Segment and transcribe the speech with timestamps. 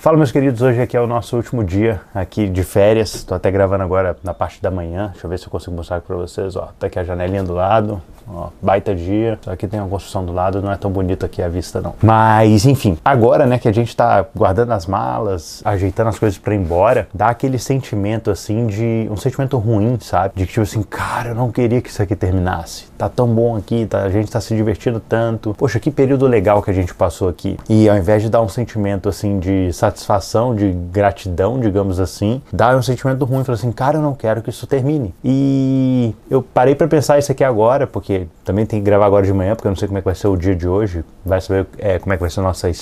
[0.00, 3.14] Fala meus queridos, hoje aqui é o nosso último dia aqui de férias.
[3.16, 5.10] Estou até gravando agora na parte da manhã.
[5.12, 6.56] Deixa eu ver se eu consigo mostrar para vocês.
[6.56, 8.00] Ó, tá aqui a janelinha do lado.
[8.32, 9.38] Ó, baita dia.
[9.42, 11.94] Só que tem uma construção do lado, não é tão bonito aqui a vista não.
[12.02, 16.54] Mas enfim, agora né que a gente tá guardando as malas, ajeitando as coisas para
[16.54, 20.34] ir embora, dá aquele sentimento assim de um sentimento ruim, sabe?
[20.36, 22.86] De que tipo assim, cara, eu não queria que isso aqui terminasse.
[22.96, 25.54] Tá tão bom aqui, tá, a gente tá se divertindo tanto.
[25.54, 27.56] Poxa, que período legal que a gente passou aqui.
[27.68, 32.76] E ao invés de dar um sentimento assim de satisfação de gratidão, digamos assim, dá
[32.76, 35.14] um sentimento ruim, fala assim, cara, eu não quero que isso termine.
[35.24, 39.32] E eu parei para pensar isso aqui agora, porque também tem que gravar agora de
[39.32, 41.40] manhã, porque eu não sei como é que vai ser o dia de hoje, vai
[41.40, 42.72] saber é, como é que vai ser nossa, é,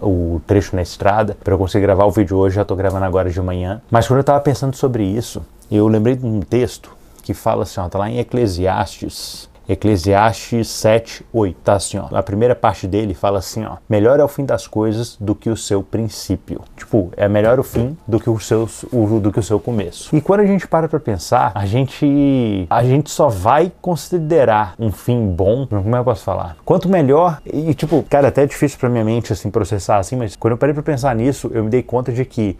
[0.00, 3.30] o trecho na estrada, para eu conseguir gravar o vídeo hoje, já tô gravando agora
[3.30, 3.80] de manhã.
[3.90, 6.90] Mas quando eu tava pensando sobre isso, eu lembrei de um texto
[7.22, 11.56] que fala assim, ó, tá lá em Eclesiastes Eclesiastes 7, 8.
[11.62, 12.08] Tá assim, ó.
[12.16, 13.76] A primeira parte dele fala assim, ó.
[13.88, 16.62] Melhor é o fim das coisas do que o seu princípio.
[16.76, 20.14] Tipo, é melhor o fim do que o seu, o, do que o seu começo.
[20.14, 24.92] E quando a gente para pra pensar, a gente, a gente só vai considerar um
[24.92, 26.56] fim bom, como eu posso falar?
[26.64, 30.36] Quanto melhor, e tipo, cara, até é difícil pra minha mente, assim, processar assim, mas
[30.36, 32.56] quando eu parei pra pensar nisso, eu me dei conta de que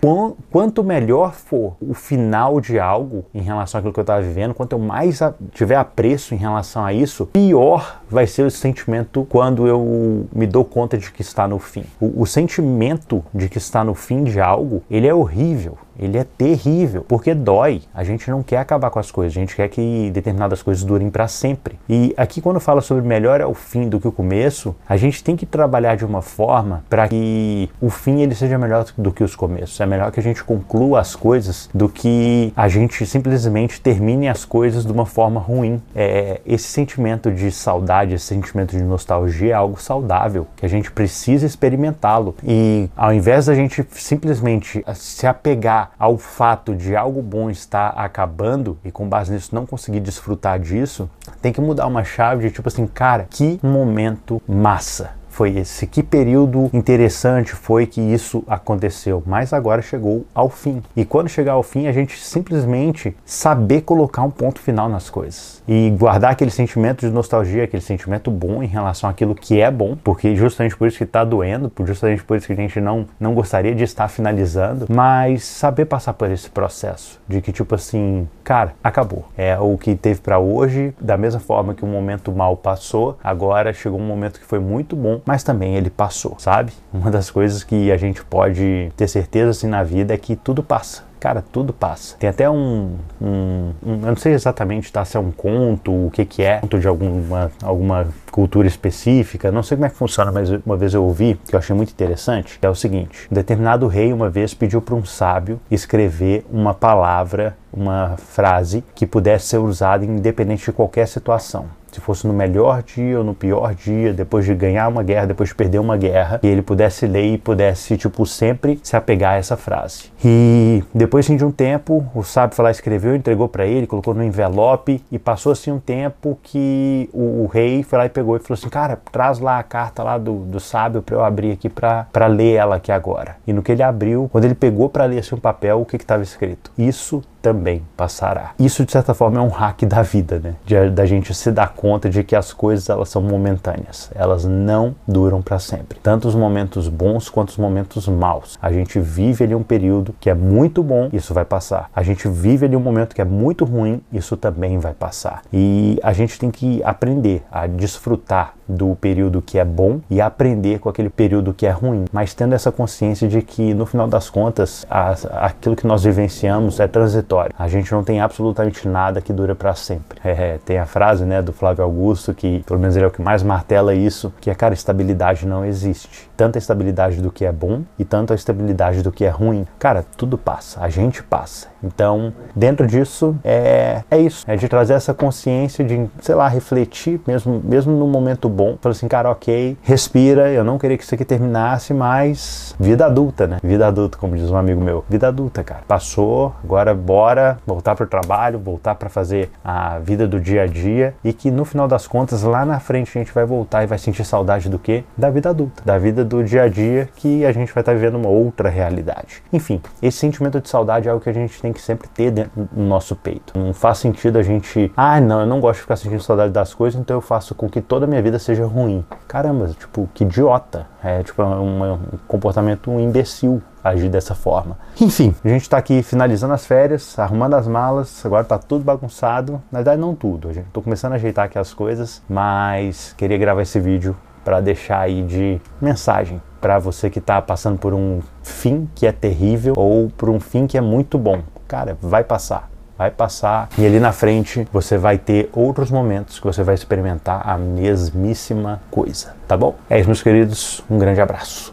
[0.50, 4.72] quanto melhor for o final de algo em relação àquilo que eu tava vivendo, quanto
[4.72, 5.20] eu mais
[5.52, 10.64] tiver apreço em relação a isso, pior vai ser o sentimento quando eu me dou
[10.64, 11.84] conta de que está no fim.
[12.00, 16.24] O, o sentimento de que está no fim de algo, ele é horrível ele é
[16.24, 17.82] terrível, porque dói.
[17.94, 21.10] A gente não quer acabar com as coisas, a gente quer que determinadas coisas durem
[21.10, 21.78] para sempre.
[21.88, 25.22] E aqui quando fala sobre melhor é o fim do que o começo, a gente
[25.22, 29.22] tem que trabalhar de uma forma para que o fim ele seja melhor do que
[29.22, 29.80] os começos.
[29.80, 34.44] É melhor que a gente conclua as coisas do que a gente simplesmente termine as
[34.44, 35.80] coisas de uma forma ruim.
[35.94, 40.90] É, esse sentimento de saudade, esse sentimento de nostalgia é algo saudável, que a gente
[40.90, 42.34] precisa experimentá-lo.
[42.42, 48.78] E ao invés da gente simplesmente se apegar ao fato de algo bom estar acabando
[48.84, 51.08] e com base nisso não conseguir desfrutar disso,
[51.40, 55.86] tem que mudar uma chave de tipo assim, cara, que momento massa foi esse?
[55.86, 59.20] Que período interessante foi que isso aconteceu?
[59.26, 60.80] Mas agora chegou ao fim.
[60.94, 65.62] E quando chegar ao fim, a gente simplesmente saber colocar um ponto final nas coisas
[65.66, 69.96] e guardar aquele sentimento de nostalgia, aquele sentimento bom em relação àquilo que é bom,
[70.04, 73.34] porque justamente por isso que está doendo, justamente por isso que a gente não, não
[73.34, 78.74] gostaria de estar finalizando, mas saber passar por esse processo de que tipo assim, cara,
[78.84, 79.24] acabou.
[79.36, 83.72] É o que teve para hoje, da mesma forma que o momento mal passou, agora
[83.72, 86.72] chegou um momento que foi muito bom mas também ele passou, sabe?
[86.92, 90.62] Uma das coisas que a gente pode ter certeza assim na vida é que tudo
[90.62, 91.02] passa.
[91.24, 92.16] Cara, tudo passa.
[92.18, 96.10] Tem até um, um, um eu não sei exatamente tá, se é um conto, o
[96.10, 100.30] que que é, conto de alguma, alguma cultura específica, não sei como é que funciona,
[100.30, 103.86] mas uma vez eu ouvi, que eu achei muito interessante, é o seguinte, um determinado
[103.86, 109.58] rei uma vez pediu para um sábio escrever uma palavra, uma frase que pudesse ser
[109.58, 114.44] usada independente de qualquer situação se fosse no melhor dia ou no pior dia, depois
[114.44, 117.96] de ganhar uma guerra, depois de perder uma guerra, que ele pudesse ler e pudesse,
[117.96, 120.12] tipo, sempre se apegar a essa frase.
[120.24, 124.12] E depois assim, de um tempo, o sábio foi lá, escreveu, entregou para ele, colocou
[124.12, 128.36] no envelope e passou assim um tempo que o, o, rei foi lá e pegou
[128.36, 131.52] e falou assim, cara, traz lá a carta lá do, do sábio para eu abrir
[131.52, 133.36] aqui para ler ela aqui agora.
[133.46, 135.96] E no que ele abriu, quando ele pegou para ler assim um papel, o que
[135.96, 136.72] estava escrito?
[136.76, 138.52] Isso também passará.
[138.58, 140.54] Isso de certa forma é um hack da vida, né?
[140.64, 144.94] De, da gente se dar conta de que as coisas elas são momentâneas, elas não
[145.06, 145.98] duram para sempre.
[146.02, 148.58] Tanto os momentos bons quanto os momentos maus.
[148.62, 151.90] A gente vive ali um período que é muito bom, isso vai passar.
[151.94, 155.42] A gente vive ali um momento que é muito ruim, isso também vai passar.
[155.52, 160.78] E a gente tem que aprender a desfrutar do período que é bom e aprender
[160.78, 164.30] com aquele período que é ruim, mas tendo essa consciência de que no final das
[164.30, 165.14] contas a,
[165.46, 167.54] aquilo que nós vivenciamos é transitório.
[167.58, 170.18] A gente não tem absolutamente nada que dura para sempre.
[170.24, 173.22] É, tem a frase né, do Flávio Augusto que pelo menos ele é o que
[173.22, 176.28] mais martela isso, que é cara estabilidade não existe.
[176.36, 179.66] Tanta estabilidade do que é bom e tanto a estabilidade do que é ruim.
[179.78, 181.68] Cara, tudo passa, a gente passa.
[181.82, 184.44] Então, dentro disso, é, é isso.
[184.46, 188.78] É de trazer essa consciência de, sei lá, refletir, mesmo, mesmo no momento bom.
[188.80, 193.46] Falar assim, cara, ok, respira, eu não queria que isso aqui terminasse, mas vida adulta,
[193.46, 193.58] né?
[193.62, 195.04] Vida adulta, como diz um amigo meu.
[195.08, 195.82] Vida adulta, cara.
[195.86, 201.14] Passou, agora bora voltar pro trabalho, voltar para fazer a vida do dia a dia
[201.24, 203.98] e que no final das contas, lá na frente, a gente vai voltar e vai
[203.98, 205.04] sentir saudade do quê?
[205.16, 207.98] Da vida adulta, da vida do dia a dia que a gente vai estar tá
[207.98, 209.42] vivendo uma outra realidade.
[209.52, 212.68] Enfim, esse sentimento de saudade é algo que a gente tem que sempre ter dentro
[212.70, 213.58] do nosso peito.
[213.58, 216.72] Não faz sentido a gente, ah, não, eu não gosto de ficar sentindo saudade das
[216.72, 219.04] coisas, então eu faço com que toda a minha vida seja ruim.
[219.26, 220.86] Caramba, tipo, que idiota.
[221.02, 221.98] É tipo um, um
[222.28, 224.78] comportamento imbecil agir dessa forma.
[225.00, 229.62] Enfim, a gente tá aqui finalizando as férias, arrumando as malas, agora tá tudo bagunçado.
[229.70, 230.48] Na verdade, não tudo.
[230.48, 234.60] A gente tô começando a ajeitar aqui as coisas, mas queria gravar esse vídeo para
[234.60, 239.74] deixar aí de mensagem para você que está passando por um fim que é terrível
[239.76, 241.42] ou por um fim que é muito bom.
[241.66, 246.46] Cara, vai passar vai passar e ali na frente você vai ter outros momentos que
[246.46, 249.74] você vai experimentar a mesmíssima coisa, tá bom?
[249.90, 251.72] É isso, meus queridos, um grande abraço.